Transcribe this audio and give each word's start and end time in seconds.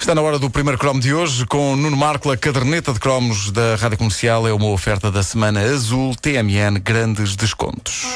Está 0.00 0.14
na 0.14 0.22
hora 0.22 0.38
do 0.38 0.48
primeiro 0.48 0.78
cromo 0.78 0.98
de 0.98 1.12
hoje 1.12 1.44
com 1.44 1.76
Nuno 1.76 1.94
Marco, 1.94 2.30
a 2.32 2.36
caderneta 2.36 2.90
de 2.90 2.98
cromos 2.98 3.50
da 3.50 3.76
Rádio 3.76 3.98
Comercial. 3.98 4.48
É 4.48 4.52
uma 4.52 4.68
oferta 4.68 5.10
da 5.10 5.22
Semana 5.22 5.60
Azul 5.60 6.14
TMN 6.16 6.80
Grandes 6.82 7.36
Descontos. 7.36 8.06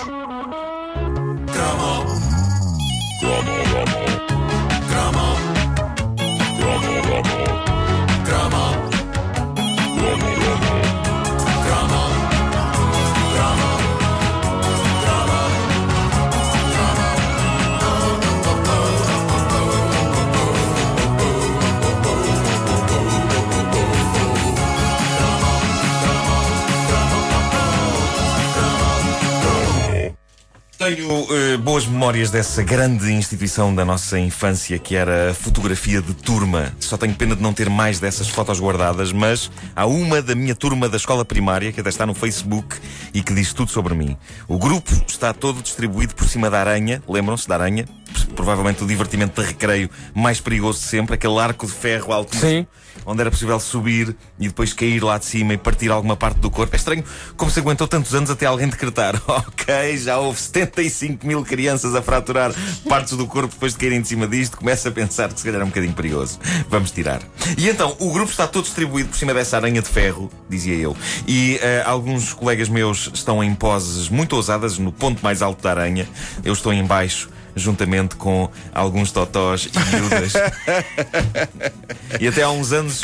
Tenho 30.85 31.27
eh, 31.35 31.57
boas 31.57 31.87
memórias 31.87 32.31
dessa 32.31 32.63
grande 32.63 33.11
instituição 33.11 33.75
da 33.75 33.87
nossa 33.87 34.19
infância 34.19 34.79
que 34.79 34.95
era 34.95 35.31
a 35.31 35.35
fotografia 35.35 36.03
de 36.03 36.13
turma. 36.13 36.75
Só 36.79 36.99
tenho 36.99 37.15
pena 37.15 37.35
de 37.35 37.41
não 37.41 37.55
ter 37.55 37.71
mais 37.71 37.99
dessas 37.99 38.29
fotos 38.29 38.61
guardadas, 38.61 39.11
mas 39.11 39.51
há 39.75 39.87
uma 39.87 40.21
da 40.21 40.35
minha 40.35 40.55
turma 40.55 40.87
da 40.87 40.99
escola 40.99 41.25
primária 41.25 41.73
que 41.73 41.81
até 41.81 41.89
está 41.89 42.05
no 42.05 42.13
Facebook 42.13 42.77
e 43.15 43.23
que 43.23 43.33
diz 43.33 43.55
tudo 43.55 43.71
sobre 43.71 43.95
mim. 43.95 44.15
O 44.47 44.59
grupo 44.59 44.93
está 45.09 45.33
todo 45.33 45.63
distribuído 45.63 46.15
por 46.15 46.29
cima 46.29 46.51
da 46.51 46.61
aranha, 46.61 47.03
lembram-se 47.09 47.49
da 47.49 47.55
aranha? 47.55 47.87
Provavelmente 48.35 48.83
o 48.83 48.87
divertimento 48.87 49.41
de 49.41 49.47
recreio 49.47 49.91
mais 50.15 50.41
perigoso 50.41 50.81
de 50.81 50.87
sempre, 50.87 51.15
aquele 51.15 51.39
arco 51.39 51.67
de 51.67 51.73
ferro 51.73 52.13
altíssimo. 52.13 52.51
Sim. 52.51 52.67
Onde 53.07 53.21
era 53.21 53.31
possível 53.31 53.59
subir 53.59 54.17
e 54.39 54.47
depois 54.47 54.73
cair 54.73 55.03
lá 55.03 55.19
de 55.19 55.25
cima 55.25 55.53
e 55.53 55.59
partir 55.59 55.91
alguma 55.91 56.17
parte 56.17 56.39
do 56.39 56.51
corpo. 56.51 56.75
É 56.75 56.79
estranho 56.79 57.05
como 57.37 57.51
se 57.51 57.59
aguentou 57.59 57.89
tantos 57.89 58.15
anos 58.15 58.31
até 58.31 58.47
alguém 58.47 58.69
decretar: 58.69 59.21
Ok, 59.27 59.99
já 59.99 60.19
houve 60.19 60.39
75 60.39 61.27
mil 61.27 61.43
crianças 61.43 61.95
a 61.95 62.03
fraturar 62.03 62.53
partes 62.89 63.17
do 63.17 63.27
corpo 63.27 63.53
depois 63.53 63.73
de 63.73 63.79
caírem 63.79 64.01
de 64.01 64.09
cima 64.09 64.27
disto. 64.27 64.57
Começa 64.57 64.89
a 64.89 64.93
pensar 64.93 65.33
que 65.33 65.41
se 65.41 65.45
calhar 65.45 65.61
é 65.61 65.65
um 65.65 65.69
bocadinho 65.69 65.93
perigoso. 65.93 66.39
Vamos 66.69 66.91
tirar. 66.91 67.21
E 67.59 67.69
então, 67.69 67.97
o 67.99 68.13
grupo 68.13 68.31
está 68.31 68.47
todo 68.47 68.65
distribuído 68.65 69.09
por 69.09 69.19
cima 69.19 69.35
dessa 69.35 69.57
aranha 69.57 69.83
de 69.83 69.89
ferro, 69.89 70.31
dizia 70.49 70.75
eu. 70.75 70.97
E 71.27 71.59
eh, 71.61 71.83
alguns 71.85 72.33
colegas 72.33 72.69
meus 72.69 73.11
estão 73.13 73.43
em 73.43 73.55
poses 73.55 74.09
muito 74.09 74.37
ousadas 74.37 74.79
no 74.79 74.93
ponto 74.93 75.23
mais 75.23 75.43
alto 75.43 75.63
da 75.63 75.71
aranha. 75.71 76.09
Eu 76.45 76.53
estou 76.53 76.73
em 76.73 76.85
baixo 76.85 77.29
juntamente 77.57 78.17
com 78.17 78.51
alguns 78.73 79.11
totós 79.13 79.69
e 79.73 79.97
miúdas. 79.97 80.33
e 82.21 82.29
até 82.29 82.43
há 82.43 82.51
uns 82.51 82.73
anos, 82.73 83.01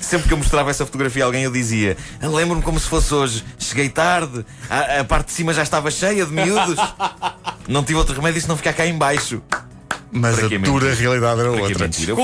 sempre 0.00 0.28
que 0.28 0.34
eu 0.34 0.38
mostrava 0.38 0.70
essa 0.70 0.84
fotografia 0.86 1.24
a 1.24 1.26
alguém, 1.26 1.44
eu 1.44 1.52
dizia: 1.52 1.96
Lembro-me 2.22 2.62
como 2.62 2.78
se 2.78 2.86
fosse 2.86 3.12
hoje. 3.14 3.44
Cheguei 3.58 3.88
tarde, 3.88 4.44
a, 4.68 5.00
a 5.00 5.04
parte 5.04 5.28
de 5.28 5.32
cima 5.32 5.52
já 5.54 5.62
estava 5.62 5.90
cheia 5.90 6.24
de 6.24 6.32
miúdos. 6.32 6.76
Não 7.68 7.84
tive 7.84 7.98
outro 7.98 8.14
remédio 8.14 8.40
se 8.40 8.48
não 8.48 8.56
ficar 8.56 8.72
cá 8.72 8.86
em 8.86 8.96
baixo. 8.96 9.42
Mas 10.12 10.42
a 10.42 10.48
dura 10.48 10.92
realidade 10.92 11.40
era 11.40 11.50
outra. 11.52 11.88
Eu 12.06 12.16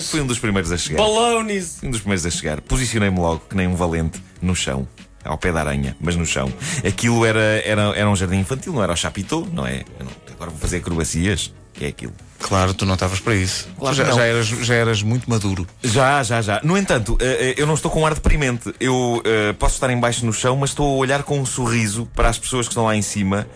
fui, 0.00 0.20
um 0.20 0.26
dos 0.26 0.38
primeiros 0.38 0.72
a 0.72 0.78
chegar. 0.78 0.96
Balões! 1.02 1.76
Fui 1.78 1.88
um 1.88 1.90
dos 1.90 2.00
primeiros 2.00 2.24
a 2.24 2.30
chegar. 2.30 2.60
Posicionei-me 2.62 3.18
logo, 3.18 3.42
que 3.48 3.54
nem 3.54 3.66
um 3.66 3.74
valente, 3.76 4.22
no 4.40 4.54
chão. 4.56 4.88
Ao 5.22 5.36
pé 5.36 5.52
da 5.52 5.60
aranha, 5.60 5.96
mas 6.00 6.14
no 6.14 6.24
chão. 6.24 6.50
Aquilo 6.86 7.26
era, 7.26 7.60
era, 7.64 7.82
era 7.96 8.08
um 8.08 8.14
jardim 8.14 8.38
infantil, 8.38 8.72
não 8.72 8.82
era 8.82 8.92
o 8.92 8.96
chapitão, 8.96 9.46
não 9.52 9.66
é? 9.66 9.84
Não- 9.98 10.25
agora 10.36 10.50
vou 10.50 10.60
fazer 10.60 10.76
acrobacias. 10.78 11.52
É 11.80 11.88
aquilo. 11.88 12.12
Claro, 12.38 12.72
tu 12.72 12.86
não 12.86 12.94
estavas 12.94 13.20
para 13.20 13.34
isso. 13.34 13.68
Claro 13.78 13.94
já, 13.94 14.04
que 14.06 14.12
já 14.14 14.24
eras, 14.24 14.46
já 14.46 14.74
eras 14.74 15.02
muito 15.02 15.28
maduro. 15.28 15.66
Já, 15.82 16.22
já, 16.22 16.40
já. 16.40 16.60
No 16.62 16.76
entanto, 16.78 17.18
eh, 17.20 17.54
eh, 17.58 17.60
eu 17.60 17.66
não 17.66 17.74
estou 17.74 17.90
com 17.90 18.00
um 18.00 18.06
ar 18.06 18.14
deprimente. 18.14 18.72
Eu 18.80 19.20
eh, 19.26 19.52
posso 19.54 19.74
estar 19.74 19.90
em 19.90 19.98
baixo 20.00 20.24
no 20.24 20.32
chão, 20.32 20.56
mas 20.56 20.70
estou 20.70 20.86
a 20.94 20.96
olhar 20.96 21.22
com 21.22 21.38
um 21.38 21.44
sorriso 21.44 22.08
para 22.14 22.28
as 22.30 22.38
pessoas 22.38 22.66
que 22.66 22.72
estão 22.72 22.84
lá 22.86 22.96
em 22.96 23.02
cima. 23.02 23.46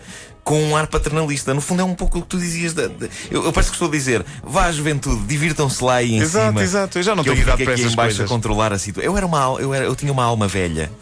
Com 0.43 0.61
um 0.63 0.75
ar 0.75 0.85
paternalista. 0.87 1.53
No 1.53 1.61
fundo, 1.61 1.81
é 1.81 1.85
um 1.85 1.93
pouco 1.95 2.19
o 2.19 2.21
que 2.23 2.27
tu 2.27 2.37
dizias. 2.39 2.73
Da, 2.73 2.87
da- 2.87 3.07
eu, 3.31 3.43
eu 3.45 3.51
parece 3.53 3.69
que 3.71 3.75
estou 3.75 3.87
a 3.87 3.91
dizer: 3.91 4.23
vá 4.43 4.65
à 4.65 4.71
juventude, 4.71 5.23
divirtam-se 5.25 5.83
lá 5.83 5.95
aí 5.95 6.13
em 6.13 6.19
Exato, 6.19 6.47
cima. 6.49 6.63
exato. 6.63 6.97
Eu 6.99 7.03
já 7.03 7.15
não 7.15 7.23
que 7.23 7.29
tenho 7.31 7.41
idade 7.43 7.63
para 7.63 7.73
essas 7.73 7.95
coisas. 7.95 8.19
a 8.21 8.27
controlar 8.27 8.73
a 8.73 8.77
situação. 8.79 9.11
Eu, 9.11 9.17
era 9.17 9.25
uma, 9.25 9.55
eu, 9.59 9.73
era, 9.73 9.85
eu 9.85 9.95
tinha 9.95 10.11
uma 10.11 10.23
alma 10.23 10.47
velha. 10.47 10.91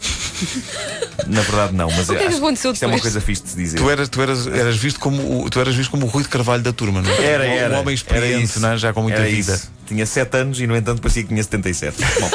Na 1.26 1.40
verdade, 1.42 1.74
não, 1.74 1.88
mas 1.90 2.08
O 2.08 2.12
que 2.14 2.22
é 2.22 2.28
que 2.28 2.34
aconteceu 2.34 2.72
isto 2.72 2.82
é 2.82 2.86
uma 2.86 2.96
depois? 2.96 3.12
coisa 3.12 3.20
fixe 3.24 3.42
de 3.42 3.48
se 3.50 3.56
dizer. 3.56 3.76
Tu 3.78 3.90
eras, 3.90 4.08
tu 4.08 4.22
eras, 4.22 4.46
eras 4.46 4.76
visto 4.76 4.98
como 5.00 5.44
o, 5.44 5.50
tu 5.50 5.60
eras 5.60 5.74
visto 5.74 5.90
como 5.90 6.06
o 6.06 6.08
Rui 6.08 6.22
de 6.22 6.28
Carvalho 6.28 6.62
da 6.62 6.72
turma, 6.72 7.02
não 7.02 7.10
é? 7.10 7.24
Era, 7.24 7.44
Um- 7.44 7.46
era. 7.52 7.76
Um 7.76 7.80
homem 7.80 7.94
experiente, 7.94 8.32
era 8.34 8.42
isso. 8.42 8.60
não 8.60 8.70
é? 8.72 8.78
já 8.78 8.92
com 8.92 9.02
muita 9.02 9.18
Era 9.20 9.28
vida. 9.30 9.54
isso. 9.54 9.70
Tinha 9.86 10.06
7 10.06 10.36
anos 10.36 10.60
e, 10.60 10.66
no 10.68 10.76
entanto, 10.76 11.02
parecia 11.02 11.22
que 11.24 11.28
tinha 11.30 11.42
77. 11.42 11.96
Bom, 12.20 12.30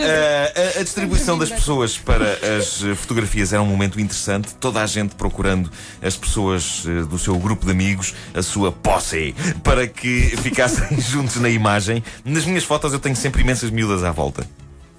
eh, 0.00 0.72
a, 0.76 0.80
a 0.80 0.82
distribuição 0.82 1.38
das 1.38 1.50
pessoas 1.50 1.98
para 1.98 2.32
as 2.58 2.82
eh, 2.82 2.94
fotografias 2.94 3.52
era 3.52 3.62
um 3.62 3.66
momento 3.66 4.00
interessante. 4.00 4.54
Toda 4.54 4.82
a 4.82 4.86
gente 4.86 5.14
procurando 5.14 5.70
as 6.02 6.16
pessoas 6.16 6.84
eh, 6.86 7.02
do 7.04 7.18
seu 7.18 7.38
grupo 7.38 7.66
de 7.66 7.70
amigos, 7.72 8.14
a 8.34 8.42
sua 8.42 8.72
posse, 8.72 9.34
para 9.62 9.86
que 9.86 10.32
ficassem 10.42 10.98
juntos 11.00 11.36
na 11.36 11.50
imagem. 11.50 12.02
Nas 12.24 12.46
minhas 12.46 12.64
fotos 12.64 12.92
eu 12.94 12.98
tenho 12.98 13.14
sempre 13.16 13.42
imensas 13.42 13.70
miúdas 13.70 14.02
à 14.02 14.10
volta. 14.10 14.46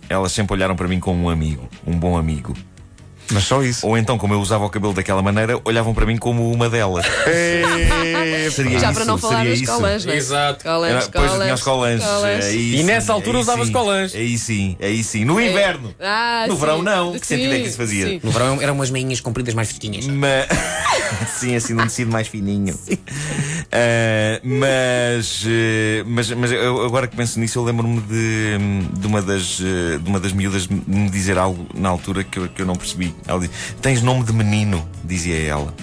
Elas 0.08 0.32
sempre 0.32 0.54
olharam 0.54 0.76
para 0.76 0.88
mim 0.88 1.00
como 1.00 1.24
um 1.26 1.30
amigo, 1.30 1.68
um 1.86 1.98
bom 1.98 2.16
amigo. 2.16 2.56
Mas 3.32 3.44
só 3.44 3.62
isso. 3.64 3.86
Ou 3.86 3.98
então, 3.98 4.18
como 4.18 4.34
eu 4.34 4.40
usava 4.40 4.66
o 4.66 4.70
cabelo 4.70 4.94
daquela 4.94 5.22
maneira, 5.22 5.60
olhavam 5.66 5.94
para 5.94 6.06
mim 6.06 6.18
como 6.18 6.52
uma 6.52 6.70
delas. 6.70 7.06
Seria 8.52 8.80
Já 8.80 8.88
isso, 8.92 8.94
para 8.96 9.06
não 9.06 9.18
falar 9.18 9.38
seria 9.40 9.52
das 9.52 9.62
isso. 9.62 9.72
colãs, 9.72 10.06
não 10.06 10.14
é? 10.14 10.18
Exato. 10.18 10.64
Colãs, 10.64 10.92
Era, 10.92 11.10
pois 11.12 11.32
eu 11.34 11.42
tinha 11.42 11.54
os 11.54 11.62
colãs. 11.64 12.04
colãs. 12.04 12.46
Aí 12.46 12.74
E 12.74 12.78
sim, 12.78 12.84
nessa 12.84 13.14
altura 13.14 13.38
aí 13.38 13.42
usavas 13.44 13.68
sim. 13.68 13.74
colãs. 13.74 14.16
Aí 14.16 14.38
sim, 14.38 14.78
aí 14.82 15.04
sim. 15.04 15.26
No 15.26 15.40
inverno. 15.42 15.94
Ah, 16.00 16.46
no 16.48 16.54
sim. 16.54 16.60
verão 16.60 16.82
não. 16.82 17.20
Que 17.20 17.26
sentido 17.28 17.54
é 17.54 17.60
que 17.60 17.68
isso 17.68 17.78
fazia? 17.78 18.08
sim. 18.08 18.20
No 18.24 18.32
verão 18.32 18.62
eram 18.62 18.74
umas 18.74 18.90
meinhas 18.90 19.20
compridas 19.20 19.54
mais 19.54 19.68
fresquinhas. 19.68 20.08
Mas... 20.08 20.48
sim, 21.38 21.56
assim 21.56 21.74
num 21.74 21.84
tecido 21.84 22.12
mais 22.12 22.28
fininho. 22.28 22.78
Ah, 23.72 24.40
mas, 24.44 25.44
eh, 25.46 26.04
mas, 26.06 26.32
mas 26.32 26.52
eu, 26.52 26.86
agora 26.86 27.08
que 27.08 27.16
penso 27.16 27.40
nisso, 27.40 27.60
eu 27.60 27.64
lembro-me 27.64 28.02
de, 28.02 28.58
de, 29.00 29.08
uma 29.08 29.22
das, 29.22 29.60
eh, 29.62 29.98
de 29.98 30.10
uma 30.10 30.20
das 30.20 30.32
miúdas 30.32 30.68
me 30.68 31.10
dizer 31.10 31.38
algo 31.38 31.68
na 31.74 31.90
altura 31.90 32.24
que 32.24 32.40
eu, 32.40 32.48
que 32.48 32.62
eu 32.62 32.66
não 32.66 32.76
percebi. 32.76 33.14
Ela 33.26 33.40
disse: 33.40 33.54
Tens 33.82 34.02
nome 34.02 34.24
de 34.24 34.34
menino, 34.34 34.88
dizia 35.04 35.38
ela. 35.38 35.74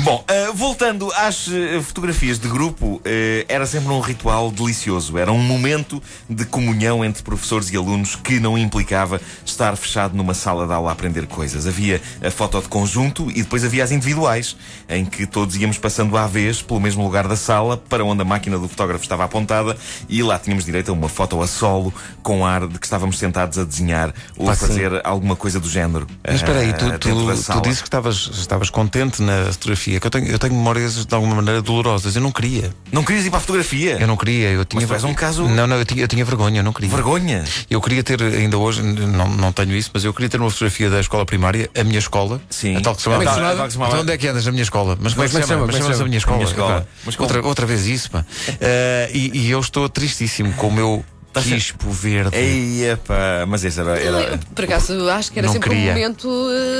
Bom, 0.00 0.24
eh, 0.28 0.50
voltando 0.54 1.12
às 1.12 1.48
eh, 1.48 1.80
fotografias 1.82 2.38
de 2.38 2.48
grupo, 2.48 3.00
eh, 3.04 3.44
era 3.48 3.66
sempre 3.66 3.92
um 3.92 4.00
ritual 4.00 4.50
delicioso. 4.50 5.18
Era 5.18 5.32
um 5.32 5.42
momento 5.42 6.02
de 6.28 6.44
comunhão 6.44 7.04
entre 7.04 7.22
professores 7.22 7.70
e 7.70 7.76
alunos 7.76 8.14
que 8.14 8.38
não 8.38 8.56
implicava 8.56 9.20
estar 9.44 9.76
fechado 9.76 10.16
numa 10.16 10.34
sala 10.34 10.66
de 10.66 10.72
aula 10.72 10.90
a 10.90 10.92
aprender 10.92 11.26
coisas. 11.26 11.66
Havia 11.66 12.00
a 12.24 12.30
foto 12.30 12.60
de 12.60 12.68
conjunto 12.68 13.30
e 13.30 13.42
depois 13.42 13.64
havia 13.64 13.82
as 13.82 13.90
individuais, 13.90 14.56
em 14.88 15.04
que 15.04 15.26
todos 15.26 15.56
íamos 15.56 15.78
passando 15.78 16.16
à 16.16 16.26
vez 16.26 16.62
pelo 16.62 16.80
mesmo 16.80 17.02
lugar 17.02 17.26
da 17.26 17.36
sala 17.36 17.76
para 17.76 18.04
onde 18.04 18.22
a 18.22 18.24
máquina 18.24 18.58
do 18.58 18.68
fotógrafo 18.68 19.02
estava 19.02 19.24
apontada 19.24 19.76
e 20.08 20.22
lá 20.22 20.38
tínhamos 20.38 20.64
direito 20.64 20.90
a 20.90 20.94
uma 20.94 21.08
foto 21.08 21.40
a 21.42 21.46
solo 21.46 21.92
com 22.22 22.46
ar 22.46 22.66
de 22.66 22.78
que 22.78 22.86
estávamos 22.86 23.18
sentados 23.18 23.58
a 23.58 23.64
desenhar 23.64 24.14
ou 24.36 24.48
a 24.48 24.54
fazer 24.54 25.00
alguma 25.04 25.34
coisa 25.36 25.58
do 25.58 25.68
género. 25.68 26.06
Mas 26.24 26.36
espera 26.36 26.60
aí, 26.60 26.72
tu, 26.72 26.98
tu, 26.98 27.52
tu 27.52 27.60
disse 27.62 27.80
que 27.80 27.88
estavas, 27.88 28.30
estavas 28.32 28.70
contente 28.70 28.99
na 29.20 29.46
fotografia, 29.52 29.98
que 30.00 30.06
eu 30.06 30.10
tenho, 30.10 30.26
eu 30.28 30.38
tenho 30.38 30.54
memórias 30.54 31.04
de 31.04 31.14
alguma 31.14 31.34
maneira 31.36 31.60
dolorosas. 31.62 32.14
Eu 32.16 32.22
não 32.22 32.30
queria. 32.30 32.70
Não 32.92 33.02
querias 33.04 33.26
ir 33.26 33.30
para 33.30 33.38
a 33.38 33.40
fotografia? 33.40 33.96
Eu 34.00 34.06
não 34.06 34.16
queria. 34.16 34.48
Eu 34.50 34.64
tinha 34.64 34.86
tu 34.86 34.92
és 34.92 35.04
um 35.04 35.14
caso- 35.14 35.48
Não, 35.48 35.66
não, 35.66 35.76
eu 35.76 35.84
tinha, 35.84 36.02
eu 36.04 36.08
tinha 36.08 36.24
vergonha, 36.24 36.60
eu 36.60 36.64
não 36.64 36.72
queria. 36.72 36.90
Vergonha. 36.90 37.44
Eu 37.68 37.80
queria 37.80 38.02
ter, 38.02 38.22
ainda 38.22 38.58
hoje, 38.58 38.82
não, 38.82 39.28
não 39.28 39.52
tenho 39.52 39.74
isso, 39.74 39.90
mas 39.94 40.04
eu 40.04 40.12
queria 40.12 40.28
ter 40.28 40.40
uma 40.40 40.50
fotografia 40.50 40.90
da 40.90 41.00
escola 41.00 41.24
primária, 41.24 41.70
a 41.78 41.84
minha 41.84 41.98
escola. 41.98 42.40
Sim. 42.50 42.76
A 42.76 42.80
tal 42.80 42.94
que 42.94 43.00
se 43.00 43.04
chamava. 43.04 43.24
Como 43.24 43.30
é 43.30 43.32
que 43.64 43.70
se 43.70 43.74
chamava? 43.74 43.90
Então 43.90 44.02
onde 44.02 44.12
é 44.12 44.18
que 44.18 44.28
andas 44.28 44.44
na 44.46 44.52
minha 44.52 44.62
escola? 44.62 44.98
Mas 45.00 45.12
como 45.14 45.24
é 45.24 45.28
que 45.28 45.34
se 45.34 45.40
é 45.42 45.46
chama? 45.46 45.66
Mas 45.66 45.74
é 45.74 45.78
que 45.78 45.84
chama-se 45.84 46.02
a 46.02 46.04
minha 46.04 46.18
escola. 46.18 46.36
A 46.36 46.38
minha 46.38 46.50
escola. 46.50 46.88
Mas 47.04 47.18
outra, 47.20 47.46
outra 47.46 47.66
vez 47.66 47.86
isso, 47.86 48.10
pá. 48.10 48.24
Eh, 48.60 49.10
e, 49.14 49.38
e 49.46 49.50
eu 49.50 49.60
estou 49.60 49.88
tristíssimo 49.88 50.52
com 50.54 50.68
o 50.68 50.72
meu. 50.72 51.04
Quispo 51.32 51.90
verde. 51.90 52.36
Eia, 52.36 52.96
pá, 52.96 53.44
mas 53.46 53.64
esse 53.64 53.78
era. 53.80 53.98
era... 53.98 54.38
Por 54.54 54.64
acaso, 54.64 55.08
acho 55.10 55.30
que 55.32 55.38
era 55.38 55.46
Não 55.46 55.52
sempre 55.54 55.70
queria. 55.70 55.90
um 55.92 55.94
momento 55.94 56.28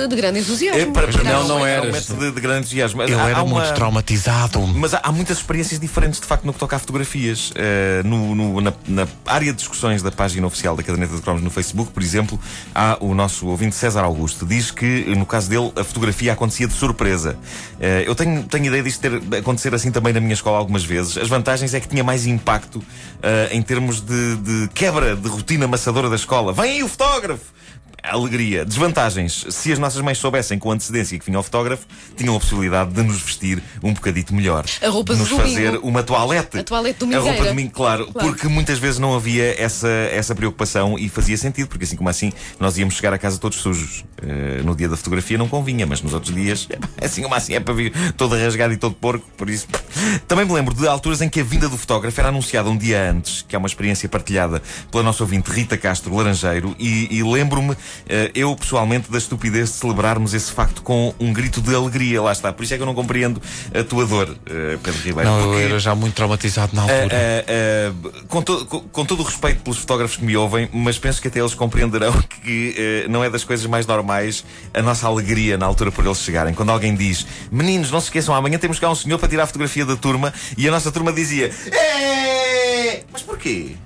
eh, 0.05 0.07
de 0.09 0.17
grande 0.17 0.39
É, 0.39 0.43
entusiasmo. 0.43 0.93
para, 0.93 1.09
para 1.09 1.23
não, 1.25 1.43
mim, 1.43 1.49
não 1.49 1.59
é 1.67 1.81
um 1.81 1.85
eras. 1.85 1.93
método 1.93 2.21
de, 2.27 2.33
de 2.33 2.41
grande 2.41 2.61
entusiasmo. 2.61 3.03
Eu 3.03 3.21
há- 3.21 3.29
era 3.31 3.39
há 3.39 3.43
uma- 3.43 3.61
muito 3.61 3.75
traumatizado. 3.75 4.61
Mas 4.67 4.95
há, 4.95 5.01
há 5.03 5.13
muitas 5.13 5.39
experiências 5.39 5.79
diferentes, 5.81 6.21
de 6.21 6.27
facto, 6.27 6.45
no 6.45 6.53
que 6.53 6.59
toca 6.59 6.77
a 6.77 6.79
fotografias. 6.79 7.53
Eh, 7.55 8.03
no, 8.05 8.35
no- 8.35 8.61
na, 8.61 8.73
na 8.89 9.07
área 9.27 9.53
de 9.53 9.59
discussões 9.59 10.03
da 10.03 10.11
página 10.11 10.47
oficial 10.47 10.75
da 10.77 10.83
Caderneta 10.83 11.15
de 11.15 11.23
Cromos 11.23 11.43
no 11.43 11.51
Facebook, 11.51 11.93
por 11.93 12.03
exemplo, 12.03 12.39
há 12.75 12.97
o 13.01 13.15
nosso 13.15 13.47
ouvinte 13.47 13.75
César 13.77 14.03
Augusto. 14.03 14.45
Diz 14.47 14.71
que, 14.71 15.15
no 15.17 15.27
caso 15.27 15.49
dele, 15.49 15.73
a 15.77 15.85
fotografia 15.85 16.33
acontecia 16.33 16.67
de 16.67 16.75
surpresa. 16.75 17.37
Eh, 17.81 18.05
eu 18.07 18.15
tenho, 18.15 18.43
tenho 18.45 18.67
ideia 18.67 18.83
disto 18.83 19.01
ter 19.01 19.21
de 19.21 19.37
acontecer 19.39 19.75
assim 19.75 19.91
também 19.91 20.13
na 20.13 20.21
minha 20.21 20.35
escola 20.35 20.59
algumas 20.59 20.85
vezes. 20.85 21.17
As 21.17 21.29
vantagens 21.29 21.73
é 21.75 21.81
que 21.81 21.89
tinha 21.89 22.03
mais 22.05 22.27
impacto 22.27 22.83
eh, 23.23 23.49
em 23.53 23.63
termos 23.63 24.01
de, 24.01 24.37
de 24.41 24.69
quebra 24.75 25.15
de 25.15 25.29
rotina 25.29 25.67
amassadora 25.67 26.09
da 26.09 26.17
escola. 26.17 26.53
Vem 26.53 26.73
aí 26.73 26.83
o 26.83 26.89
fotógrafo! 26.89 27.60
Alegria. 28.02 28.64
Desvantagens. 28.64 29.47
Se 29.50 29.73
as 29.73 29.79
nossas 29.79 30.00
mães 30.02 30.19
soubessem 30.19 30.58
com 30.58 30.70
antecedência 30.70 31.19
que 31.19 31.25
vinha 31.26 31.38
o 31.38 31.43
fotógrafo, 31.43 31.87
tinham 32.17 32.35
a 32.37 32.41
possibilidade 32.41 32.93
de 32.93 33.02
nos 33.02 33.20
vestir 33.20 33.62
um 33.82 33.93
bocadito 33.93 34.35
melhor. 34.35 34.64
A 34.82 34.88
roupa 34.88 35.12
de 35.14 35.20
nos 35.20 35.29
domingo. 35.29 35.49
fazer 35.49 35.76
uma 35.82 36.02
toalete. 36.02 36.58
A 36.58 36.64
toalete 36.64 37.02
A 37.02 37.06
roupa 37.06 37.17
domingueira. 37.19 37.43
de 37.43 37.49
domingo, 37.49 37.70
claro, 37.73 38.06
Claro. 38.06 38.29
Porque 38.29 38.49
muitas 38.49 38.79
vezes 38.79 38.99
não 38.99 39.14
havia 39.14 39.61
essa, 39.61 39.88
essa 39.88 40.35
preocupação 40.35 40.99
e 40.99 41.08
fazia 41.08 41.37
sentido, 41.37 41.69
porque 41.69 41.85
assim 41.85 41.97
como 41.97 42.08
assim 42.08 42.32
nós 42.58 42.76
íamos 42.79 42.94
chegar 42.94 43.12
a 43.12 43.19
casa 43.19 43.38
todos 43.38 43.58
sujos. 43.58 44.05
Eh, 44.23 44.62
no 44.64 44.75
dia 44.75 44.88
da 44.88 44.97
fotografia 44.97 45.37
não 45.38 45.49
convinha, 45.49 45.87
mas 45.87 46.02
nos 46.02 46.12
outros 46.14 46.35
dias, 46.35 46.69
assim 47.00 47.23
como 47.23 47.35
assim 47.35 47.55
é 47.55 47.61
para 47.61 47.75
vir 47.75 47.93
todo 48.17 48.37
rasgado 48.37 48.73
e 48.73 48.76
todo 48.76 48.94
porco, 48.94 49.26
por 49.37 49.49
isso. 49.49 49.67
Também 50.26 50.44
me 50.44 50.52
lembro 50.52 50.75
de 50.75 50.87
alturas 50.87 51.20
em 51.20 51.29
que 51.29 51.41
a 51.41 51.44
vinda 51.44 51.69
do 51.69 51.76
fotógrafo 51.76 52.20
era 52.20 52.29
anunciada 52.29 52.69
um 52.69 52.76
dia 52.76 53.11
antes, 53.11 53.44
que 53.47 53.55
é 53.55 53.58
uma 53.58 53.67
experiência 53.67 54.08
partilhada 54.08 54.62
pela 54.91 55.02
nossa 55.02 55.23
ouvinte 55.23 55.50
Rita 55.50 55.76
Castro 55.76 56.14
Laranjeiro, 56.14 56.75
e, 56.79 57.08
e 57.17 57.23
lembro-me, 57.23 57.76
eu 58.35 58.55
pessoalmente, 58.57 59.11
da 59.11 59.19
estupidez 59.19 59.71
de 59.71 59.75
celebrarmos 59.77 60.35
esse 60.35 60.53
facto 60.53 60.83
com 60.83 61.15
um 61.21 61.33
grito 61.33 61.61
de 61.61 61.75
alegria, 61.75 62.21
lá 62.23 62.33
está. 62.33 62.53
Por 62.53 62.63
isso 62.65 62.75
é 62.75 62.77
que 62.77 62.83
eu 62.83 62.87
não 62.87 62.95
compreendo 62.95 63.41
a 63.75 63.85
tua 63.85 64.07
dor, 64.07 64.37
eh, 64.47 64.79
Pedro 64.83 65.01
Ribeiro. 65.03 65.29
Não, 65.31 65.55
eu 65.55 65.59
era 65.61 65.79
já 65.79 65.95
muito 65.95 66.15
traumatizado 66.15 66.75
na 66.75 66.83
altura. 66.83 67.07
Uh, 67.15 68.05
uh, 68.07 68.09
uh, 68.23 68.27
com, 68.29 68.43
to- 68.43 68.67
com- 68.67 68.81
com 68.81 69.05
todo 69.05 69.21
o 69.21 69.23
respeito 69.25 69.63
pelos 69.63 69.79
fotógrafos 69.79 70.17
que 70.17 70.25
me 70.25 70.37
ouvem, 70.37 70.69
mas 70.73 70.99
penso 70.99 71.21
que 71.21 71.29
até 71.29 71.41
eles 71.41 71.55
compreenderão 71.55 72.13
que 72.43 73.07
não 73.09 73.23
é 73.25 73.31
das 73.31 73.45
coisas 73.45 73.67
mais 73.67 73.87
normais 73.87 74.45
a 74.75 74.83
nossa 74.83 75.07
alegria 75.07 75.57
na 75.59 75.67
altura 75.67 75.91
por 75.93 76.05
eles 76.05 76.19
chegarem. 76.19 76.55
Quando 76.55 76.71
alguém 76.71 76.95
diz, 76.95 77.27
meninos, 77.51 77.91
não 77.91 78.01
se 78.01 78.07
esqueçam, 78.07 78.35
amanhã 78.35 78.59
temos 78.59 78.79
cá 78.79 78.91
um 78.91 78.95
senhor 78.95 79.19
para 79.19 79.29
tirar 79.29 79.45
a 79.45 79.47
fotografia 79.47 79.85
da 79.87 79.97
turma, 79.97 80.33
e 80.57 80.67
a 80.67 80.71
nossa 80.71 80.91
turma 80.93 81.13
dizia, 81.13 81.51
"Eh, 81.73 83.03
mas 83.13 83.23
porquê? 83.23 83.77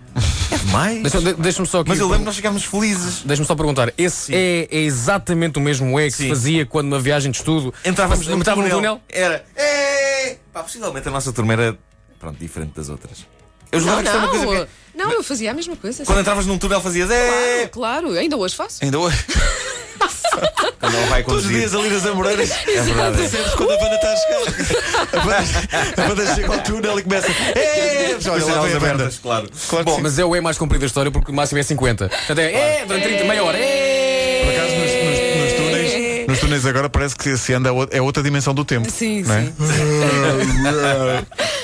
É. 0.64 1.00
Deixa- 1.02 1.20
de- 1.20 1.34
Deixa-me 1.34 1.66
só 1.68 1.80
aqui. 1.80 1.88
Mas 1.90 1.98
eu 1.98 2.06
lembro 2.06 2.20
que 2.20 2.24
nós 2.26 2.36
ficámos 2.36 2.64
felizes. 2.64 3.22
Deixa-me 3.24 3.46
só 3.46 3.54
perguntar, 3.54 3.92
esse 3.98 4.34
é, 4.34 4.68
é 4.70 4.78
exatamente 4.80 5.58
o 5.58 5.62
mesmo 5.62 5.98
é 5.98 6.04
que 6.06 6.10
Sim. 6.12 6.22
se 6.24 6.28
fazia 6.28 6.66
quando 6.66 6.88
na 6.88 6.98
viagem 6.98 7.30
de 7.30 7.38
estudo 7.38 7.72
Entrávamos 7.84 8.26
no, 8.26 8.36
entrava 8.36 8.60
túnel. 8.62 8.70
no 8.76 8.76
túnel? 8.82 9.00
Era, 9.08 9.44
"Eh!" 9.56 10.36
Pá, 10.52 10.62
possivelmente 10.62 11.06
a 11.08 11.10
nossa 11.10 11.32
turma 11.32 11.52
era, 11.52 11.78
pronto, 12.18 12.38
diferente 12.38 12.72
das 12.74 12.88
outras. 12.88 13.26
Eu 13.72 13.80
Não, 13.80 13.88
jurava 13.88 14.02
que 14.02 14.08
era 14.08 14.18
uma 14.18 14.28
coisa 14.28 14.44
não. 14.46 14.52
que... 14.66 14.70
Não, 14.96 15.10
eu 15.12 15.22
fazia 15.24 15.50
a 15.50 15.54
mesma 15.54 15.74
coisa. 15.76 16.04
Quando 16.04 16.20
entravas 16.20 16.46
num 16.46 16.56
túnel 16.58 16.80
fazias, 16.80 17.10
"Eh!" 17.10 17.68
Claro, 17.72 18.08
claro, 18.08 18.18
ainda 18.18 18.36
hoje 18.36 18.54
faço. 18.54 18.78
Ainda 18.84 18.98
hoje. 18.98 19.16
Quando 20.80 20.96
ela 20.96 21.06
vai 21.06 21.22
Todos 21.22 21.44
os 21.44 21.50
conduzir. 21.50 21.68
dias 21.68 21.74
ali 21.74 21.88
nas 21.94 22.06
Amoreiras. 22.06 22.50
É 22.66 22.80
verdade. 22.82 23.16
Percebes 23.16 23.52
quando 23.54 23.72
a 23.72 23.76
banda 23.78 23.94
está 23.94 24.12
a 24.12 24.16
chegar. 24.16 24.40
A 25.12 25.20
banda, 25.24 25.44
a 26.02 26.06
banda 26.08 26.34
chega 26.34 26.52
ao 26.52 26.58
túnel 26.60 26.98
e 26.98 27.02
começa. 27.02 27.28
"É!" 27.54 28.16
Olha, 28.30 28.44
Olha, 28.44 28.54
lá 28.54 28.62
vem 28.62 28.76
a 28.76 28.80
banda. 28.80 28.92
abertas, 28.94 29.18
claro. 29.22 29.48
Claro 29.68 29.84
que 29.84 29.90
Bom, 29.90 29.96
sim. 29.96 30.02
mas 30.02 30.18
é 30.18 30.24
o 30.24 30.34
E 30.36 30.40
mais 30.40 30.56
comprido 30.58 30.80
da 30.80 30.86
história 30.86 31.10
porque 31.10 31.30
o 31.30 31.34
máximo 31.34 31.58
é 31.58 31.62
50. 31.62 32.08
Portanto 32.08 32.38
é, 32.38 32.80
é 32.80 32.84
durante 32.86 33.04
30, 33.08 33.24
meia 33.24 33.44
hora. 33.44 33.58
É. 33.58 34.42
Por 34.44 34.52
acaso, 34.52 34.74
nos, 34.76 34.92
nos- 34.92 35.44
nos 35.44 35.52
túneis, 35.54 35.92
nos 36.28 36.38
túneis 36.40 36.66
agora 36.66 36.88
parece 36.90 37.14
que 37.16 37.36
se 37.36 37.52
anda 37.54 37.70
a 37.70 37.72
ou- 37.72 37.88
é 37.90 38.00
outra 38.02 38.22
dimensão 38.22 38.52
do 38.54 38.64
tempo. 38.64 38.90
Sim, 38.90 39.22
não 39.22 39.34
é? 39.34 39.42
sim. 39.44 39.52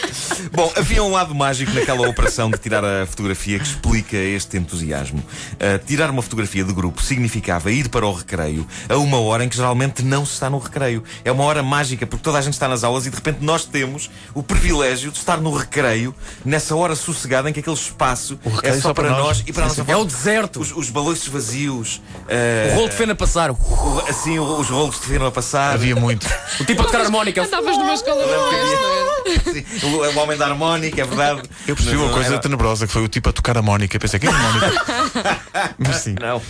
Bom, 0.53 0.73
havia 0.77 1.03
um 1.03 1.13
lado 1.13 1.35
mágico 1.35 1.73
naquela 1.73 2.09
operação 2.09 2.51
de 2.51 2.59
tirar 2.59 2.85
a 2.85 3.07
fotografia 3.07 3.59
que 3.59 3.65
explica 3.67 4.17
este 4.17 4.57
entusiasmo. 4.57 5.21
Uh, 5.55 5.79
tirar 5.87 6.11
uma 6.11 6.23
fotografia 6.23 6.65
de 6.65 6.73
grupo 6.73 7.01
significava 7.03 7.71
ir 7.71 7.89
para 7.89 8.05
o 8.05 8.13
recreio 8.13 8.67
a 8.89 8.97
uma 8.97 9.21
hora 9.21 9.45
em 9.45 9.49
que 9.49 9.57
geralmente 9.57 10.03
não 10.03 10.27
se 10.27 10.33
está 10.33 10.51
no 10.51 10.59
recreio. 10.59 11.05
É 11.25 11.31
uma 11.31 11.45
hora 11.45 11.63
mágica 11.63 12.05
porque 12.07 12.23
toda 12.25 12.39
a 12.39 12.41
gente 12.41 12.55
está 12.55 12.67
nas 12.69 12.83
aulas 12.83 13.07
e 13.07 13.11
de 13.11 13.17
repente 13.17 13.39
nós 13.43 13.65
temos 13.65 14.11
o 14.35 14.43
privilégio 14.43 15.11
de 15.13 15.19
estar 15.19 15.41
no 15.41 15.55
recreio 15.57 16.15
nessa 16.45 16.75
hora 16.75 16.97
sossegada 16.97 17.49
em 17.49 17.53
que 17.53 17.61
aquele 17.61 17.77
espaço 17.77 18.39
é 18.63 18.73
só, 18.75 18.81
só 18.89 18.95
para 18.95 19.09
para 19.09 19.17
nós, 19.19 19.39
nós. 19.39 19.45
e 19.47 19.53
para 19.53 19.65
a 19.65 19.69
nossa 19.69 19.85
É 19.87 19.97
o 19.97 20.05
deserto. 20.05 20.61
Os, 20.61 20.73
os 20.77 20.91
balões 20.91 21.27
vazios, 21.29 22.03
O 22.27 22.73
uh, 22.73 22.75
rolo 22.75 22.89
de 22.89 22.97
feno 22.97 23.13
a 23.13 23.17
passar. 23.17 23.51
O 23.51 23.55
o- 23.55 24.05
assim, 24.09 24.39
os 24.39 24.69
rolos 24.69 25.01
de 25.01 25.07
feno 25.07 25.27
a 25.27 25.31
passar. 25.31 25.75
Havia 25.75 25.95
muito. 25.95 26.27
tipo 26.67 26.83
a 26.83 26.85
tocar 26.87 27.03
harmónica. 27.03 27.43
Andavas 27.45 27.79
numa 27.79 27.95
escola 27.95 28.25
de 28.27 28.33
orquestra. 28.33 29.87
O, 29.87 30.17
o 30.17 30.19
homem 30.19 30.37
da 30.41 30.47
harmónica, 30.47 31.01
é 31.01 31.05
verdade. 31.05 31.43
Eu 31.67 31.77
percebi 31.77 31.97
uma 31.97 32.11
coisa 32.11 32.31
era- 32.31 32.39
tenebrosa 32.39 32.87
que 32.87 32.93
foi 32.93 33.05
o 33.05 33.09
tipo 33.09 33.29
a 33.29 33.33
tocar 33.33 33.57
a 33.57 33.63
Mónica. 33.63 33.99
Pensei, 33.99 34.19
quem 34.19 34.29
é 34.29 34.33
a 34.33 34.39
Mónica? 34.39 35.41
Mas 35.79 35.97
sim. 35.97 36.15
Não. 36.21 36.41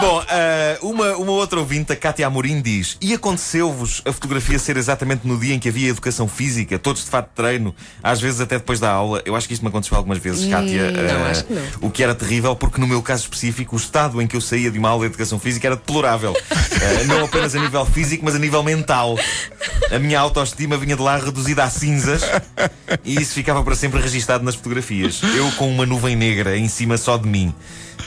Bom, 0.00 0.22
ah, 0.28 0.78
uma, 0.82 1.16
uma 1.16 1.32
outra 1.32 1.58
ouvinte, 1.58 1.92
a 1.92 1.96
Cátia 1.96 2.26
Amorim, 2.26 2.60
diz: 2.60 2.96
E 3.00 3.14
aconteceu-vos 3.14 4.02
a 4.04 4.12
fotografia 4.12 4.58
ser 4.58 4.76
exatamente 4.76 5.26
no 5.26 5.38
dia 5.38 5.54
em 5.54 5.58
que 5.58 5.68
havia 5.68 5.88
educação 5.88 6.28
física, 6.28 6.78
todos 6.78 7.04
de 7.04 7.10
fato 7.10 7.28
de 7.28 7.34
treino, 7.34 7.74
às 8.02 8.20
vezes 8.20 8.40
até 8.40 8.58
depois 8.58 8.80
da 8.80 8.90
aula? 8.90 9.22
Eu 9.24 9.36
acho 9.36 9.46
que 9.46 9.54
isto 9.54 9.62
me 9.62 9.68
aconteceu 9.68 9.96
algumas 9.96 10.18
vezes, 10.18 10.48
Cátia. 10.50 10.90
não, 10.90 11.24
ah, 11.24 11.30
acho 11.30 11.44
que 11.44 11.52
não. 11.54 11.62
O 11.80 11.90
que 11.90 12.02
era 12.02 12.14
terrível, 12.14 12.54
porque 12.56 12.80
no 12.80 12.86
meu 12.86 13.00
caso 13.02 13.22
específico, 13.22 13.74
o 13.76 13.78
estado 13.78 14.20
em 14.20 14.26
que 14.26 14.36
eu 14.36 14.40
saía 14.40 14.70
de 14.70 14.78
uma 14.78 14.88
aula 14.88 15.02
de 15.02 15.12
educação 15.12 15.38
física 15.38 15.66
era 15.68 15.76
deplorável. 15.76 16.34
Ah, 16.50 17.04
não 17.06 17.24
apenas 17.24 17.54
a 17.54 17.60
nível 17.60 17.84
físico, 17.86 18.24
mas 18.24 18.34
a 18.34 18.38
nível 18.38 18.62
mental. 18.62 19.16
A 19.90 19.98
minha 19.98 20.18
autoestima 20.18 20.76
vinha 20.76 20.96
de 20.96 21.02
lá 21.02 21.16
reduzida 21.16 21.62
a 21.64 21.70
cinzas 21.70 22.22
e 23.04 23.20
isso 23.20 23.34
ficava 23.34 23.62
para 23.62 23.74
sempre 23.74 24.00
registado 24.00 24.44
nas 24.44 24.54
fotografias. 24.54 25.20
Eu 25.36 25.50
com 25.52 25.70
uma 25.70 25.86
nuvem 25.86 26.16
negra 26.16 26.56
em 26.56 26.68
cima 26.68 26.96
só 26.96 27.16
de 27.16 27.28
mim. 27.28 27.54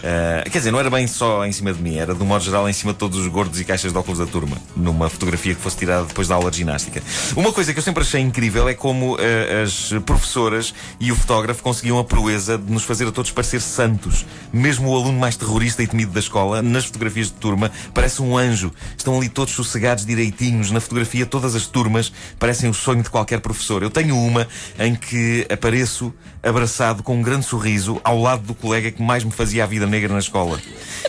Ah, 0.03 0.43
quer 0.49 0.59
dizer, 0.59 0.71
não 0.71 0.79
era 0.79 0.89
bem 0.89 1.07
só 1.07 1.45
em 1.45 1.51
cima 1.51 1.73
de 1.73 1.81
mim, 1.81 1.97
era 1.97 2.13
de 2.13 2.23
um 2.23 2.25
modo 2.25 2.43
geral 2.43 2.69
em 2.69 2.73
cima 2.73 2.93
de 2.93 2.99
todos 2.99 3.17
os 3.19 3.27
gordos 3.27 3.59
e 3.59 3.65
caixas 3.65 3.91
de 3.91 3.97
óculos 3.97 4.19
da 4.19 4.25
turma, 4.25 4.57
numa 4.75 5.09
fotografia 5.09 5.53
que 5.53 5.61
fosse 5.61 5.77
tirada 5.77 6.05
depois 6.05 6.27
da 6.27 6.35
aula 6.35 6.49
de 6.49 6.57
ginástica. 6.57 7.01
Uma 7.35 7.51
coisa 7.51 7.73
que 7.73 7.79
eu 7.79 7.83
sempre 7.83 8.03
achei 8.03 8.21
incrível 8.21 8.67
é 8.67 8.73
como 8.73 9.17
ah, 9.17 9.63
as 9.63 9.93
professoras 10.05 10.73
e 10.99 11.11
o 11.11 11.15
fotógrafo 11.15 11.61
conseguiam 11.61 11.99
a 11.99 12.03
proeza 12.03 12.57
de 12.57 12.71
nos 12.71 12.83
fazer 12.83 13.07
a 13.07 13.11
todos 13.11 13.31
parecer 13.31 13.61
santos. 13.61 14.25
Mesmo 14.53 14.89
o 14.89 14.95
aluno 14.95 15.19
mais 15.19 15.35
terrorista 15.35 15.83
e 15.83 15.87
temido 15.87 16.11
da 16.11 16.19
escola, 16.19 16.61
nas 16.61 16.85
fotografias 16.85 17.27
de 17.27 17.33
turma, 17.33 17.71
parece 17.93 18.21
um 18.21 18.37
anjo. 18.37 18.71
Estão 18.97 19.17
ali 19.17 19.29
todos 19.29 19.53
sossegados 19.53 20.05
direitinhos. 20.05 20.71
Na 20.71 20.79
fotografia, 20.79 21.25
todas 21.25 21.55
as 21.55 21.67
turmas 21.67 22.11
parecem 22.37 22.69
o 22.69 22.73
sonho 22.73 23.03
de 23.03 23.09
qualquer 23.09 23.39
professor. 23.39 23.83
Eu 23.83 23.89
tenho 23.89 24.17
uma 24.17 24.47
em 24.79 24.95
que 24.95 25.45
apareço 25.51 26.13
abraçado 26.41 27.03
com 27.03 27.17
um 27.17 27.21
grande 27.21 27.45
sorriso 27.45 27.99
ao 28.03 28.19
lado 28.19 28.43
do 28.43 28.55
colega 28.55 28.89
que 28.89 29.01
mais 29.01 29.23
me 29.23 29.31
fazia 29.31 29.65
a 29.65 29.67
vida 29.67 29.85
negra 29.85 30.13
na 30.13 30.19
escola. 30.19 30.59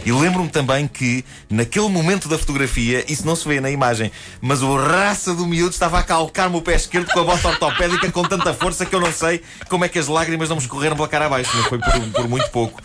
E 0.04 0.10
lembro-me 0.10 0.48
também 0.48 0.88
que, 0.88 1.24
naquele 1.48 1.88
momento 1.88 2.28
da 2.28 2.36
fotografia, 2.36 3.04
isso 3.10 3.24
não 3.24 3.36
se 3.36 3.46
vê 3.46 3.60
na 3.60 3.70
imagem, 3.70 4.10
mas 4.40 4.60
o 4.60 4.76
raça 4.76 5.34
do 5.34 5.46
miúdo 5.46 5.70
estava 5.70 6.00
a 6.00 6.02
calcar-me 6.02 6.56
o 6.56 6.62
pé 6.62 6.74
esquerdo 6.74 7.12
com 7.12 7.20
a 7.20 7.24
bota 7.24 7.48
ortopédica 7.48 8.10
com 8.10 8.22
tanta 8.22 8.52
força 8.52 8.84
que 8.84 8.94
eu 8.94 9.00
não 9.00 9.12
sei 9.12 9.40
como 9.68 9.84
é 9.84 9.88
que 9.88 9.98
as 9.98 10.08
lágrimas 10.08 10.48
não 10.48 10.56
me 10.56 10.62
escorreram 10.62 10.96
pela 10.96 11.08
cara 11.08 11.26
abaixo, 11.26 11.50
mas 11.54 11.66
foi 11.66 11.78
por, 11.78 12.12
por 12.12 12.28
muito 12.28 12.50
pouco 12.50 12.82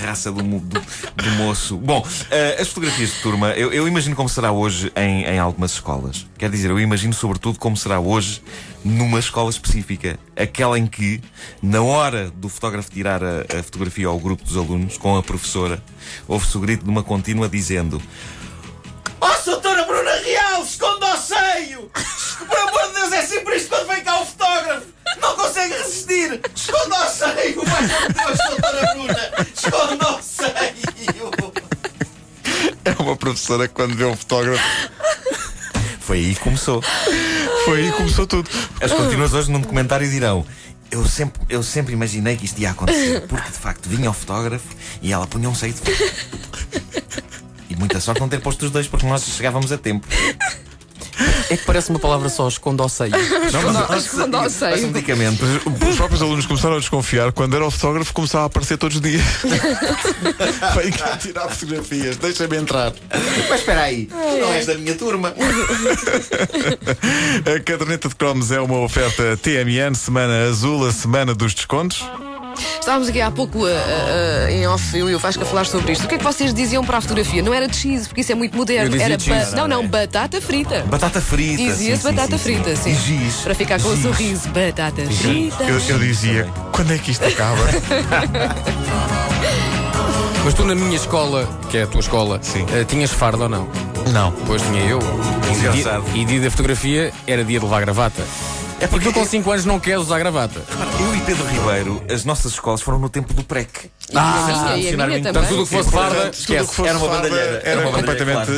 raça 0.00 0.30
do, 0.30 0.42
do- 0.42 0.60
do 0.60 1.30
moço. 1.36 1.76
Bom, 1.76 2.06
eh, 2.30 2.56
as 2.60 2.68
fotografias 2.68 3.10
de 3.14 3.20
turma, 3.20 3.50
eu, 3.50 3.72
eu 3.72 3.86
imagino 3.88 4.14
como 4.16 4.28
será 4.28 4.52
hoje 4.52 4.92
em, 4.96 5.24
em 5.24 5.38
algumas 5.38 5.72
escolas. 5.72 6.26
Quer 6.38 6.50
dizer, 6.50 6.70
eu 6.70 6.78
imagino 6.80 7.12
sobretudo 7.12 7.58
como 7.58 7.76
será 7.76 7.98
hoje 8.00 8.42
numa 8.84 9.18
escola 9.18 9.50
específica. 9.50 10.18
Aquela 10.36 10.78
em 10.78 10.86
que, 10.86 11.20
na 11.62 11.82
hora 11.82 12.30
do 12.30 12.48
fotógrafo 12.48 12.90
tirar 12.90 13.22
a, 13.24 13.40
a 13.58 13.62
fotografia 13.62 14.06
ao 14.06 14.18
grupo 14.18 14.44
dos 14.44 14.56
alunos, 14.56 14.96
com 14.98 15.16
a 15.16 15.22
professora, 15.22 15.82
ouve-se 16.28 16.56
o 16.56 16.60
grito 16.60 16.84
de 16.84 16.90
uma 16.90 17.02
contínua 17.02 17.48
dizendo: 17.48 18.00
consegue 25.66 25.74
resistir! 25.74 26.40
Esconda 26.54 27.06
o 27.06 27.08
seio! 27.08 27.62
Amor 27.62 27.82
de 27.82 28.14
Deus, 28.14 28.38
doutora 28.48 28.94
Bruna! 28.94 29.30
Esconda 29.54 30.16
o 30.16 30.22
seio! 30.22 31.30
É 32.84 33.02
uma 33.02 33.16
professora 33.16 33.68
que 33.68 33.74
quando 33.74 33.94
vê 33.94 34.04
um 34.04 34.16
fotógrafo. 34.16 34.62
Foi 36.00 36.18
aí 36.18 36.34
que 36.34 36.40
começou. 36.40 36.82
Foi 37.64 37.80
aí 37.80 37.90
que 37.90 37.96
começou 37.96 38.26
tudo. 38.26 38.48
As 38.80 38.92
continuas 38.92 39.34
hoje 39.34 39.50
num 39.50 39.60
documentário 39.60 40.08
dirão. 40.08 40.46
Eu 40.90 41.04
sempre, 41.04 41.42
eu 41.48 41.62
sempre 41.64 41.92
imaginei 41.92 42.36
que 42.36 42.44
isto 42.44 42.60
ia 42.60 42.70
acontecer, 42.70 43.26
porque 43.26 43.50
de 43.50 43.58
facto 43.58 43.88
vinha 43.88 44.08
o 44.08 44.12
fotógrafo 44.12 44.68
e 45.02 45.12
ela 45.12 45.26
punha 45.26 45.48
um 45.48 45.54
seio 45.54 45.72
de 45.72 45.80
fora. 45.80 45.96
E 47.68 47.74
muita 47.74 48.00
sorte 48.00 48.20
não 48.20 48.28
ter 48.28 48.40
posto 48.40 48.66
os 48.66 48.70
dois, 48.70 48.86
porque 48.86 49.04
nós 49.04 49.24
chegávamos 49.24 49.72
a 49.72 49.78
tempo. 49.78 50.06
É 51.48 51.56
que 51.56 51.64
parece 51.64 51.90
uma 51.90 51.98
palavra 51.98 52.28
só, 52.28 52.48
esconda 52.48 52.82
ao 52.82 52.88
seio. 52.88 53.14
Esconda- 53.16 53.96
esconda 53.96 54.40
o 54.42 54.50
seio. 54.50 54.70
Parece 54.70 54.84
um 54.86 54.90
medicamento. 54.90 55.44
Os 55.88 55.96
próprios 55.96 56.22
alunos 56.22 56.46
começaram 56.46 56.76
a 56.76 56.78
desconfiar 56.80 57.32
quando 57.32 57.54
era 57.54 57.64
o 57.66 57.70
fotógrafo 57.70 58.12
começava 58.12 58.44
a 58.44 58.46
aparecer 58.46 58.76
todos 58.78 58.96
os 58.96 59.02
dias. 59.02 59.22
Vem 60.76 60.90
cá 60.92 61.16
tirar 61.16 61.48
fotografias, 61.48 62.16
deixa-me 62.16 62.56
entrar. 62.56 62.92
Mas 63.48 63.60
espera 63.60 63.82
aí, 63.82 64.08
não 64.40 64.52
és 64.52 64.66
da 64.66 64.74
minha 64.74 64.94
turma. 64.94 65.32
A 67.54 67.60
caderneta 67.60 68.08
de 68.08 68.14
cromos 68.14 68.50
é 68.50 68.60
uma 68.60 68.78
oferta 68.80 69.36
TMN, 69.36 69.94
semana 69.94 70.48
azul, 70.48 70.86
a 70.86 70.92
semana 70.92 71.34
dos 71.34 71.54
descontos. 71.54 72.04
Estávamos 72.86 73.08
aqui 73.08 73.20
há 73.20 73.32
pouco 73.32 73.58
uh, 73.58 73.64
uh, 73.66 74.48
em 74.48 74.64
off, 74.68 74.96
eu 74.96 75.10
e 75.10 75.14
o 75.16 75.18
Vasco 75.18 75.42
a 75.42 75.44
falar 75.44 75.66
sobre 75.66 75.90
isto. 75.90 76.04
O 76.04 76.08
que 76.08 76.14
é 76.14 76.18
que 76.18 76.22
vocês 76.22 76.54
diziam 76.54 76.84
para 76.84 76.98
a 76.98 77.00
fotografia? 77.00 77.42
Não 77.42 77.52
era 77.52 77.66
de 77.66 77.76
cheese, 77.76 78.06
porque 78.06 78.20
isso 78.20 78.30
é 78.30 78.34
muito 78.36 78.56
moderno. 78.56 78.86
Eu 78.86 78.90
dizia 78.92 79.06
Era 79.06 79.18
cheese. 79.18 79.50
ba- 79.50 79.56
Não, 79.56 79.66
não, 79.66 79.88
batata 79.88 80.40
frita. 80.40 80.84
Batata 80.88 81.20
frita. 81.20 81.56
Dizia-se 81.64 82.02
sim, 82.02 82.08
sim, 82.08 82.14
batata 82.14 82.38
sim, 82.38 82.44
frita, 82.44 82.76
sim. 82.76 82.90
E 82.90 82.94
giz. 82.94 83.34
Para 83.42 83.56
ficar 83.56 83.80
com 83.80 83.88
o 83.88 83.94
Giz. 83.96 84.02
sorriso. 84.04 84.48
Batata 84.50 85.02
frita. 85.04 85.64
Eu, 85.64 85.80
eu 85.80 85.98
dizia, 85.98 86.48
quando 86.70 86.92
é 86.92 86.98
que 86.98 87.10
isto 87.10 87.24
acaba? 87.24 87.58
Mas 90.44 90.54
tu 90.54 90.64
na 90.64 90.76
minha 90.76 90.94
escola, 90.94 91.44
que 91.68 91.78
é 91.78 91.82
a 91.82 91.86
tua 91.88 91.98
escola, 92.00 92.38
Sim. 92.40 92.64
eh, 92.72 92.84
tinhas 92.84 93.10
farda 93.10 93.42
ou 93.42 93.48
não? 93.48 93.68
Não. 94.12 94.30
Pois 94.46 94.62
tinha 94.62 94.82
eu. 94.84 95.00
E 95.50 95.72
dia, 95.72 96.00
e 96.14 96.24
dia 96.24 96.40
da 96.40 96.50
fotografia 96.52 97.12
era 97.26 97.44
dia 97.44 97.58
de 97.58 97.64
levar 97.64 97.80
gravata. 97.80 98.22
É 98.80 98.86
porque 98.86 99.06
tu 99.08 99.12
com 99.12 99.24
5 99.26 99.50
anos 99.50 99.64
não 99.64 99.80
queres 99.80 100.02
usar 100.02 100.18
gravata. 100.18 100.60
Eu 101.00 101.14
e 101.16 101.20
Pedro 101.20 101.44
Ribeiro, 101.46 102.02
as 102.12 102.24
nossas 102.24 102.52
escolas 102.52 102.82
foram 102.82 102.98
no 102.98 103.08
tempo 103.08 103.32
do 103.32 103.42
PREC. 103.42 103.90
A 104.14 104.20
minha, 104.20 104.76
e 104.76 104.80
a 104.80 104.82
funcionar 104.84 105.06
minha 105.06 105.20
bem. 105.20 105.22
também. 105.22 105.22
Portanto, 105.32 105.48
tudo 105.48 105.62
o 105.62 105.66
que 105.66 105.74
fosse 105.74 105.90
farda, 105.90 106.28
esquece. 106.28 106.82
Era 106.86 106.98
uma 106.98 107.08
bandalheira. 107.08 107.62
Era, 107.64 107.82
completamente. 107.90 108.50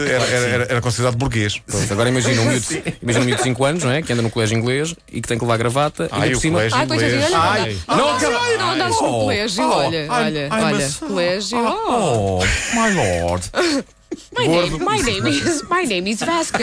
era, 0.68 0.80
considerado 0.80 1.16
burguês. 1.16 1.60
Pois, 1.70 1.90
agora 1.90 2.08
imagina 2.08 2.42
um 2.42 2.46
miúdo, 2.46 2.66
um 3.32 3.36
de 3.36 3.42
5 3.42 3.64
anos, 3.64 3.84
não 3.84 3.92
é? 3.92 4.02
Que 4.02 4.12
anda 4.12 4.22
no 4.22 4.30
colégio 4.30 4.58
inglês 4.58 4.94
e 5.10 5.20
que 5.20 5.28
tem 5.28 5.38
que 5.38 5.44
levar 5.44 5.56
gravata 5.56 6.08
Ai, 6.10 6.28
e 6.28 6.32
o 6.32 6.34
por 6.34 6.40
cima. 6.40 6.58
colégio 6.58 6.82
inglês. 6.84 7.32
olha, 7.32 7.38
Ai. 7.38 7.78
não, 7.88 7.96
Não, 7.96 8.58
não, 8.58 8.70
andares 8.72 8.94
no 8.96 9.08
colégio, 9.08 9.64
olha, 9.68 10.06
olha, 10.10 10.48
olha, 10.50 10.90
colégio. 11.00 11.58
Oh. 11.58 12.40
Oh, 12.40 12.44
my 12.74 12.94
lord. 12.94 13.44
My 14.36 14.46
name, 14.46 14.78
my 14.78 15.02
name 15.02 15.28
is, 15.28 15.62
my 15.68 15.84
name 15.84 16.10
is 16.10 16.20
Vasco. 16.20 16.58